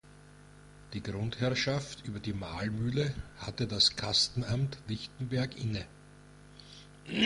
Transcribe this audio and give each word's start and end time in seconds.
Die 0.93 1.03
Grundherrschaft 1.03 2.07
über 2.07 2.19
die 2.19 2.33
Mahlmühle 2.33 3.13
hatte 3.37 3.67
das 3.67 3.95
Kastenamt 3.95 4.79
Lichtenberg 4.87 5.55
inne. 5.59 5.85